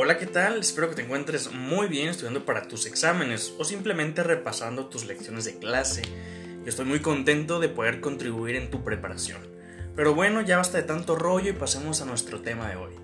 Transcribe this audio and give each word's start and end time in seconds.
Hola, 0.00 0.16
¿qué 0.16 0.26
tal? 0.26 0.60
Espero 0.60 0.88
que 0.88 0.94
te 0.94 1.02
encuentres 1.02 1.50
muy 1.52 1.88
bien 1.88 2.08
estudiando 2.08 2.44
para 2.44 2.68
tus 2.68 2.86
exámenes 2.86 3.52
o 3.58 3.64
simplemente 3.64 4.22
repasando 4.22 4.86
tus 4.86 5.06
lecciones 5.06 5.44
de 5.44 5.58
clase. 5.58 6.02
Yo 6.62 6.68
estoy 6.68 6.84
muy 6.84 7.00
contento 7.00 7.58
de 7.58 7.68
poder 7.68 8.00
contribuir 8.00 8.54
en 8.54 8.70
tu 8.70 8.84
preparación. 8.84 9.40
Pero 9.96 10.14
bueno, 10.14 10.40
ya 10.40 10.58
basta 10.58 10.78
de 10.78 10.84
tanto 10.84 11.16
rollo 11.16 11.50
y 11.50 11.54
pasemos 11.54 12.00
a 12.00 12.04
nuestro 12.04 12.42
tema 12.42 12.68
de 12.68 12.76
hoy. 12.76 12.94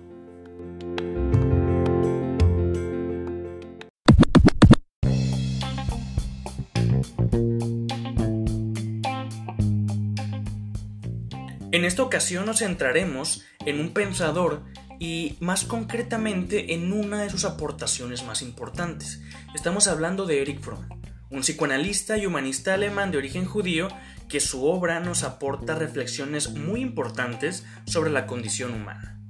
En 11.72 11.84
esta 11.84 12.04
ocasión 12.04 12.46
nos 12.46 12.60
centraremos 12.60 13.44
en 13.66 13.80
un 13.80 13.92
pensador 13.92 14.62
y 14.98 15.36
más 15.40 15.64
concretamente 15.64 16.74
en 16.74 16.92
una 16.92 17.22
de 17.22 17.30
sus 17.30 17.44
aportaciones 17.44 18.24
más 18.24 18.42
importantes. 18.42 19.20
Estamos 19.54 19.88
hablando 19.88 20.26
de 20.26 20.42
Eric 20.42 20.60
Fromm, 20.60 20.88
un 21.30 21.40
psicoanalista 21.40 22.18
y 22.18 22.26
humanista 22.26 22.74
alemán 22.74 23.10
de 23.10 23.18
origen 23.18 23.44
judío 23.44 23.88
que 24.28 24.40
su 24.40 24.64
obra 24.66 25.00
nos 25.00 25.22
aporta 25.22 25.74
reflexiones 25.74 26.50
muy 26.50 26.80
importantes 26.80 27.64
sobre 27.86 28.10
la 28.10 28.26
condición 28.26 28.72
humana. 28.72 29.20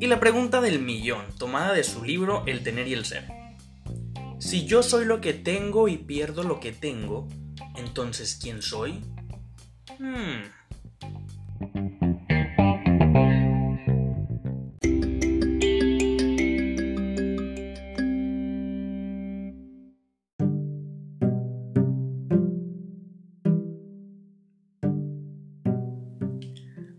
Y 0.00 0.06
la 0.06 0.20
pregunta 0.20 0.60
del 0.60 0.80
millón, 0.80 1.26
tomada 1.38 1.72
de 1.72 1.84
su 1.84 2.04
libro 2.04 2.42
El 2.46 2.62
tener 2.62 2.88
y 2.88 2.94
el 2.94 3.04
ser. 3.04 3.28
Si 4.38 4.66
yo 4.66 4.82
soy 4.82 5.04
lo 5.04 5.20
que 5.20 5.32
tengo 5.32 5.86
y 5.86 5.96
pierdo 5.96 6.42
lo 6.42 6.58
que 6.58 6.72
tengo, 6.72 7.28
entonces 7.76 8.38
¿quién 8.40 8.62
soy? 8.62 9.04
Hmm. 9.98 10.42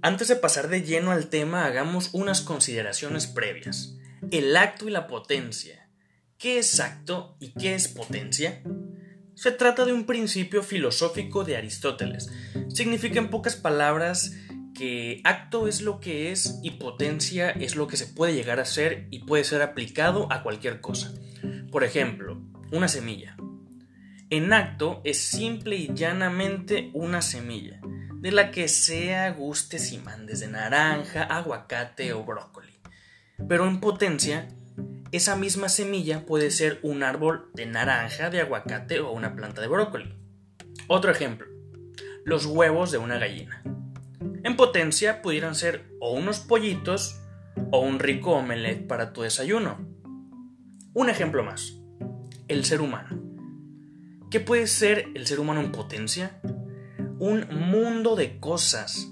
Antes 0.03 0.27
de 0.27 0.35
pasar 0.35 0.67
de 0.67 0.81
lleno 0.81 1.11
al 1.11 1.29
tema, 1.29 1.63
hagamos 1.63 2.09
unas 2.11 2.41
consideraciones 2.41 3.25
previas. 3.25 3.95
El 4.31 4.57
acto 4.57 4.89
y 4.89 4.91
la 4.91 5.07
potencia. 5.07 5.87
¿Qué 6.37 6.59
es 6.59 6.81
acto 6.81 7.37
y 7.39 7.53
qué 7.53 7.73
es 7.73 7.87
potencia? 7.87 8.61
Se 9.33 9.53
trata 9.53 9.85
de 9.85 9.93
un 9.93 10.05
principio 10.05 10.61
filosófico 10.61 11.45
de 11.45 11.55
Aristóteles. 11.55 12.29
Significa 12.67 13.17
en 13.17 13.29
pocas 13.29 13.55
palabras 13.55 14.33
que 14.75 15.21
acto 15.23 15.69
es 15.69 15.81
lo 15.81 16.01
que 16.01 16.33
es 16.33 16.59
y 16.61 16.71
potencia 16.71 17.51
es 17.51 17.77
lo 17.77 17.87
que 17.87 17.95
se 17.95 18.07
puede 18.07 18.33
llegar 18.33 18.59
a 18.59 18.65
ser 18.65 19.07
y 19.09 19.19
puede 19.19 19.45
ser 19.45 19.61
aplicado 19.61 20.29
a 20.33 20.43
cualquier 20.43 20.81
cosa. 20.81 21.13
Por 21.71 21.85
ejemplo, 21.85 22.41
una 22.73 22.89
semilla. 22.89 23.37
En 24.29 24.51
acto 24.51 24.99
es 25.05 25.19
simple 25.19 25.77
y 25.77 25.93
llanamente 25.93 26.91
una 26.93 27.21
semilla 27.21 27.79
de 28.23 28.31
la 28.31 28.51
que 28.51 28.69
sea 28.69 29.33
gustes 29.33 29.91
y 29.91 29.97
mandes 29.97 30.39
de 30.39 30.47
naranja, 30.47 31.23
aguacate 31.23 32.13
o 32.13 32.23
brócoli. 32.23 32.71
Pero 33.49 33.67
en 33.67 33.81
potencia, 33.81 34.47
esa 35.11 35.35
misma 35.35 35.67
semilla 35.67 36.25
puede 36.25 36.49
ser 36.49 36.79
un 36.83 37.03
árbol 37.03 37.51
de 37.53 37.65
naranja, 37.65 38.29
de 38.29 38.39
aguacate 38.39 39.01
o 39.01 39.11
una 39.11 39.35
planta 39.35 39.59
de 39.59 39.67
brócoli. 39.67 40.17
Otro 40.87 41.11
ejemplo, 41.11 41.47
los 42.23 42.45
huevos 42.45 42.91
de 42.93 42.97
una 42.97 43.19
gallina. 43.19 43.61
En 44.45 44.55
potencia 44.55 45.21
pudieran 45.21 45.53
ser 45.53 45.83
o 45.99 46.13
unos 46.13 46.39
pollitos 46.39 47.19
o 47.71 47.81
un 47.81 47.99
rico 47.99 48.31
omelette 48.31 48.87
para 48.87 49.11
tu 49.11 49.23
desayuno. 49.23 49.85
Un 50.93 51.09
ejemplo 51.09 51.43
más, 51.43 51.73
el 52.47 52.63
ser 52.63 52.79
humano. 52.79 53.21
¿Qué 54.31 54.39
puede 54.39 54.67
ser 54.67 55.09
el 55.13 55.27
ser 55.27 55.41
humano 55.41 55.59
en 55.59 55.73
potencia? 55.73 56.39
Un 57.19 57.47
mundo 57.49 58.15
de 58.15 58.39
cosas. 58.39 59.09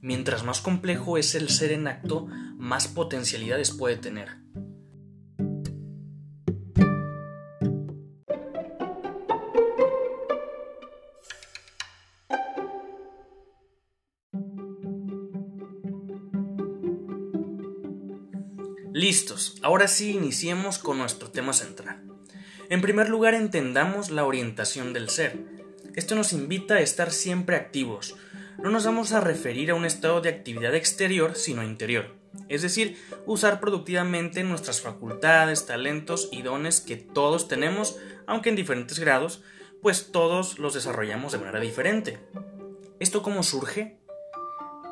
Mientras 0.00 0.44
más 0.44 0.60
complejo 0.60 1.18
es 1.18 1.34
el 1.34 1.48
ser 1.48 1.72
en 1.72 1.88
acto, 1.88 2.26
más 2.56 2.88
potencialidades 2.88 3.70
puede 3.72 3.96
tener. 3.96 4.38
Listos, 18.92 19.54
ahora 19.62 19.86
sí 19.86 20.10
iniciemos 20.10 20.78
con 20.78 20.98
nuestro 20.98 21.30
tema 21.30 21.52
central. 21.52 22.02
En 22.68 22.82
primer 22.82 23.08
lugar 23.08 23.34
entendamos 23.34 24.10
la 24.10 24.24
orientación 24.24 24.92
del 24.92 25.08
ser. 25.08 25.57
Esto 25.94 26.14
nos 26.14 26.32
invita 26.32 26.74
a 26.74 26.80
estar 26.80 27.10
siempre 27.10 27.56
activos. 27.56 28.16
No 28.58 28.70
nos 28.70 28.84
vamos 28.84 29.12
a 29.12 29.20
referir 29.20 29.70
a 29.70 29.74
un 29.74 29.84
estado 29.84 30.20
de 30.20 30.28
actividad 30.28 30.74
exterior, 30.74 31.36
sino 31.36 31.62
interior. 31.62 32.14
Es 32.48 32.62
decir, 32.62 32.98
usar 33.26 33.60
productivamente 33.60 34.42
nuestras 34.44 34.80
facultades, 34.80 35.66
talentos 35.66 36.28
y 36.32 36.42
dones 36.42 36.80
que 36.80 36.96
todos 36.96 37.48
tenemos, 37.48 37.98
aunque 38.26 38.50
en 38.50 38.56
diferentes 38.56 38.98
grados, 38.98 39.42
pues 39.82 40.10
todos 40.12 40.58
los 40.58 40.74
desarrollamos 40.74 41.32
de 41.32 41.38
manera 41.38 41.60
diferente. 41.60 42.18
¿Esto 43.00 43.22
cómo 43.22 43.42
surge? 43.42 43.98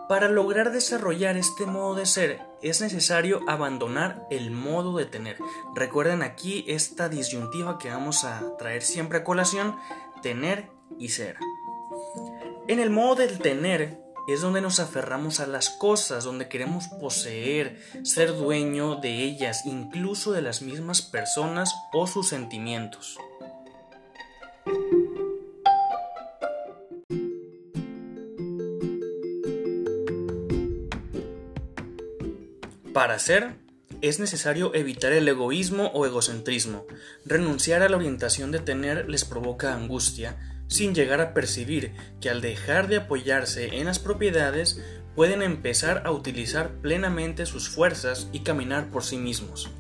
Para 0.09 0.29
lograr 0.29 0.71
desarrollar 0.71 1.37
este 1.37 1.67
modo 1.67 1.97
de 1.97 2.07
ser 2.07 2.41
es 2.63 2.81
necesario 2.81 3.41
abandonar 3.49 4.25
el 4.31 4.53
modo 4.53 4.97
de 4.97 5.05
tener. 5.05 5.37
Recuerden 5.75 6.23
aquí 6.23 6.65
esta 6.69 7.09
disyuntiva 7.09 7.79
que 7.79 7.91
vamos 7.91 8.25
a 8.25 8.57
traer 8.57 8.83
siempre 8.83 9.19
a 9.19 9.25
colación, 9.25 9.77
tener 10.23 10.76
y 10.99 11.09
ser. 11.09 11.37
En 12.69 12.81
el 12.81 12.91
modo 12.91 13.17
del 13.17 13.39
tener 13.39 14.01
es 14.27 14.41
donde 14.41 14.61
nos 14.61 14.81
aferramos 14.81 15.39
a 15.39 15.47
las 15.47 15.71
cosas, 15.71 16.25
donde 16.25 16.49
queremos 16.49 16.89
poseer, 16.89 17.81
ser 18.03 18.37
dueño 18.37 18.97
de 18.97 19.23
ellas, 19.23 19.65
incluso 19.65 20.33
de 20.33 20.43
las 20.43 20.63
mismas 20.63 21.01
personas 21.01 21.75
o 21.93 22.07
sus 22.09 22.29
sentimientos. 22.29 23.19
Para 32.93 33.19
ser, 33.19 33.55
es 34.01 34.19
necesario 34.19 34.75
evitar 34.75 35.13
el 35.13 35.29
egoísmo 35.29 35.89
o 35.95 36.07
egocentrismo. 36.07 36.87
Renunciar 37.25 37.83
a 37.83 37.89
la 37.89 37.97
orientación 37.97 38.51
de 38.51 38.59
tener 38.59 39.09
les 39.09 39.25
provoca 39.25 39.75
angustia, 39.75 40.56
sin 40.69 40.95
llegar 40.95 41.21
a 41.21 41.35
percibir 41.35 41.93
que 42.21 42.31
al 42.31 42.41
dejar 42.41 42.89
de 42.89 42.97
apoyarse 42.97 43.77
en 43.77 43.87
las 43.87 43.99
propiedades 43.99 44.83
pueden 45.15 45.43
empezar 45.43 46.03
a 46.05 46.11
utilizar 46.11 46.71
plenamente 46.83 47.47
sus 47.47 47.69
fuerzas 47.69 48.29
y 48.33 48.41
caminar 48.41 48.91
por 48.91 49.03
sí 49.03 49.17
mismos. 49.17 49.71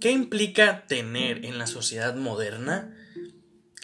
¿Qué 0.00 0.12
implica 0.12 0.86
tener 0.86 1.44
en 1.44 1.58
la 1.58 1.66
sociedad 1.66 2.14
moderna? 2.14 2.94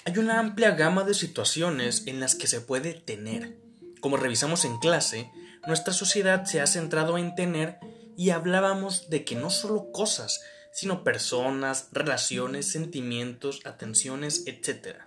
Hay 0.05 0.19
una 0.19 0.39
amplia 0.39 0.71
gama 0.71 1.05
de 1.05 1.15
situaciones 1.15 2.07
en 2.07 2.21
las 2.21 2.35
que 2.35 2.47
se 2.47 2.61
puede 2.61 2.95
tener. 2.95 3.59
Como 4.01 4.17
revisamos 4.17 4.65
en 4.65 4.79
clase, 4.79 5.31
nuestra 5.67 5.93
sociedad 5.93 6.45
se 6.45 6.61
ha 6.61 6.67
centrado 6.67 7.19
en 7.19 7.35
tener 7.35 7.79
y 8.17 8.31
hablábamos 8.31 9.11
de 9.11 9.25
que 9.25 9.35
no 9.35 9.51
solo 9.51 9.91
cosas, 9.93 10.43
sino 10.73 11.05
personas, 11.05 11.89
relaciones, 11.93 12.71
sentimientos, 12.71 13.61
atenciones, 13.65 14.45
etc. 14.47 14.99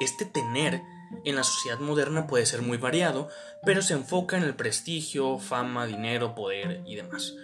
Este 0.00 0.24
tener 0.24 0.82
en 1.24 1.36
la 1.36 1.44
sociedad 1.44 1.78
moderna 1.78 2.26
puede 2.26 2.46
ser 2.46 2.62
muy 2.62 2.78
variado, 2.78 3.28
pero 3.64 3.82
se 3.82 3.94
enfoca 3.94 4.36
en 4.36 4.42
el 4.42 4.54
prestigio, 4.54 5.38
fama, 5.38 5.86
dinero, 5.86 6.34
poder 6.34 6.82
y 6.86 6.96
demás, 6.96 7.34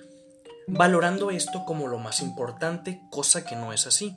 valorando 0.67 1.31
esto 1.31 1.65
como 1.67 1.89
lo 1.89 1.99
más 1.99 2.21
importante, 2.21 3.01
cosa 3.11 3.45
que 3.45 3.57
no 3.57 3.73
es 3.73 3.87
así. 3.87 4.15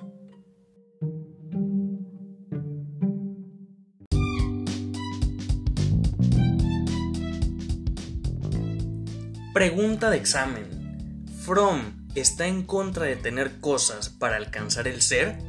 Pregunta 9.54 10.10
de 10.10 10.16
examen. 10.16 11.26
¿From 11.42 12.08
está 12.16 12.48
en 12.48 12.64
contra 12.64 13.04
de 13.04 13.18
tener 13.18 13.60
cosas 13.60 14.08
para 14.08 14.38
alcanzar 14.38 14.88
el 14.88 15.02
ser? 15.02 15.40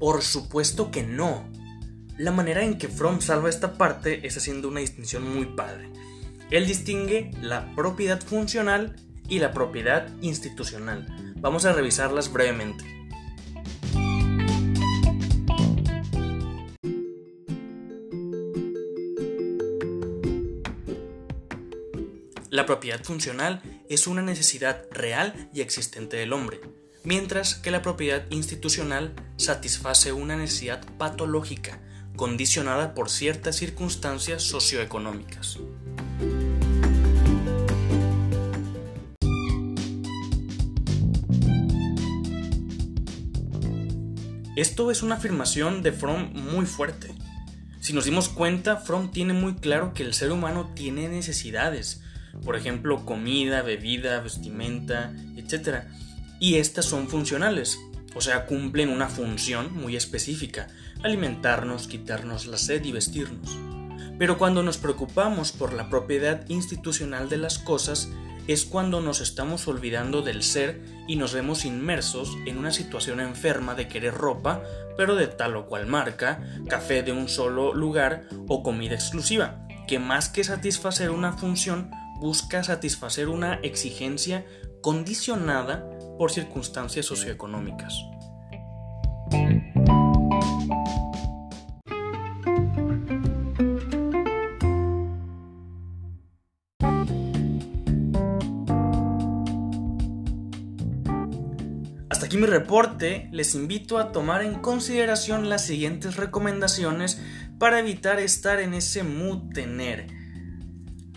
Por 0.00 0.22
supuesto 0.22 0.90
que 0.90 1.04
no. 1.04 1.48
La 2.18 2.32
manera 2.32 2.64
en 2.64 2.78
que 2.78 2.88
Fromm 2.88 3.20
salva 3.20 3.48
esta 3.48 3.74
parte 3.74 4.26
es 4.26 4.36
haciendo 4.36 4.66
una 4.66 4.80
distinción 4.80 5.22
muy 5.32 5.46
padre. 5.46 5.88
Él 6.50 6.66
distingue 6.66 7.30
la 7.40 7.72
propiedad 7.76 8.20
funcional 8.20 8.96
y 9.28 9.38
la 9.38 9.52
propiedad 9.52 10.08
institucional. 10.20 11.06
Vamos 11.36 11.66
a 11.66 11.72
revisarlas 11.72 12.32
brevemente. 12.32 12.99
La 22.50 22.66
propiedad 22.66 23.00
funcional 23.04 23.62
es 23.88 24.08
una 24.08 24.22
necesidad 24.22 24.82
real 24.90 25.48
y 25.54 25.60
existente 25.60 26.16
del 26.16 26.32
hombre, 26.32 26.60
mientras 27.04 27.54
que 27.54 27.70
la 27.70 27.80
propiedad 27.80 28.24
institucional 28.30 29.14
satisface 29.36 30.12
una 30.12 30.36
necesidad 30.36 30.84
patológica, 30.98 31.78
condicionada 32.16 32.92
por 32.92 33.08
ciertas 33.08 33.54
circunstancias 33.54 34.42
socioeconómicas. 34.42 35.58
Esto 44.56 44.90
es 44.90 45.04
una 45.04 45.14
afirmación 45.14 45.82
de 45.82 45.92
Fromm 45.92 46.32
muy 46.32 46.66
fuerte. 46.66 47.14
Si 47.78 47.92
nos 47.92 48.06
dimos 48.06 48.28
cuenta, 48.28 48.76
Fromm 48.76 49.12
tiene 49.12 49.34
muy 49.34 49.54
claro 49.54 49.94
que 49.94 50.02
el 50.02 50.14
ser 50.14 50.32
humano 50.32 50.72
tiene 50.74 51.08
necesidades, 51.08 52.02
por 52.44 52.56
ejemplo, 52.56 53.04
comida, 53.04 53.62
bebida, 53.62 54.20
vestimenta, 54.20 55.12
etc. 55.36 55.84
Y 56.38 56.56
estas 56.56 56.86
son 56.86 57.08
funcionales, 57.08 57.78
o 58.14 58.20
sea, 58.20 58.46
cumplen 58.46 58.88
una 58.90 59.08
función 59.08 59.74
muy 59.74 59.96
específica, 59.96 60.68
alimentarnos, 61.02 61.86
quitarnos 61.86 62.46
la 62.46 62.58
sed 62.58 62.84
y 62.84 62.92
vestirnos. 62.92 63.56
Pero 64.18 64.36
cuando 64.36 64.62
nos 64.62 64.78
preocupamos 64.78 65.52
por 65.52 65.72
la 65.72 65.88
propiedad 65.88 66.46
institucional 66.48 67.28
de 67.28 67.38
las 67.38 67.58
cosas, 67.58 68.10
es 68.46 68.64
cuando 68.64 69.00
nos 69.00 69.20
estamos 69.20 69.68
olvidando 69.68 70.22
del 70.22 70.42
ser 70.42 70.82
y 71.06 71.16
nos 71.16 71.32
vemos 71.32 71.64
inmersos 71.64 72.36
en 72.46 72.58
una 72.58 72.72
situación 72.72 73.20
enferma 73.20 73.74
de 73.74 73.88
querer 73.88 74.14
ropa, 74.14 74.62
pero 74.96 75.14
de 75.14 75.28
tal 75.28 75.56
o 75.56 75.66
cual 75.66 75.86
marca, 75.86 76.42
café 76.68 77.02
de 77.02 77.12
un 77.12 77.28
solo 77.28 77.72
lugar 77.72 78.28
o 78.48 78.62
comida 78.62 78.94
exclusiva, 78.94 79.66
que 79.86 79.98
más 79.98 80.28
que 80.28 80.44
satisfacer 80.44 81.10
una 81.10 81.32
función, 81.34 81.90
busca 82.20 82.62
satisfacer 82.62 83.28
una 83.28 83.54
exigencia 83.62 84.46
condicionada 84.82 85.88
por 86.18 86.30
circunstancias 86.30 87.06
socioeconómicas. 87.06 87.94
aquí 102.30 102.38
mi 102.38 102.46
reporte, 102.46 103.28
les 103.32 103.56
invito 103.56 103.98
a 103.98 104.12
tomar 104.12 104.44
en 104.44 104.60
consideración 104.60 105.48
las 105.48 105.66
siguientes 105.66 106.14
recomendaciones 106.14 107.20
para 107.58 107.80
evitar 107.80 108.20
estar 108.20 108.60
en 108.60 108.72
ese 108.72 109.02
mood 109.02 109.52
tener. 109.52 110.19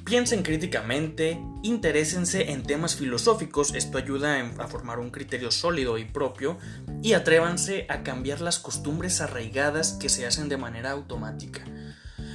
Piensen 0.05 0.43
críticamente, 0.43 1.41
interésense 1.61 2.51
en 2.51 2.63
temas 2.63 2.95
filosóficos, 2.95 3.73
esto 3.73 3.97
ayuda 3.97 4.37
a 4.59 4.67
formar 4.67 4.99
un 4.99 5.11
criterio 5.11 5.49
sólido 5.49 5.97
y 5.97 6.03
propio, 6.03 6.57
y 7.01 7.13
atrévanse 7.13 7.85
a 7.89 8.03
cambiar 8.03 8.41
las 8.41 8.59
costumbres 8.59 9.21
arraigadas 9.21 9.93
que 9.93 10.09
se 10.09 10.25
hacen 10.27 10.49
de 10.49 10.57
manera 10.57 10.91
automática. 10.91 11.63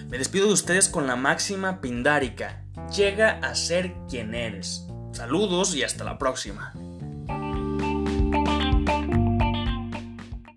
Me 0.08 0.16
despido 0.16 0.46
de 0.46 0.54
ustedes 0.54 0.88
con 0.88 1.06
la 1.06 1.16
máxima 1.16 1.82
pindárica, 1.82 2.64
llega 2.96 3.38
a 3.40 3.54
ser 3.54 3.92
quien 4.08 4.34
eres. 4.34 4.86
Saludos 5.12 5.74
y 5.74 5.82
hasta 5.82 6.04
la 6.04 6.16
próxima. 6.16 6.72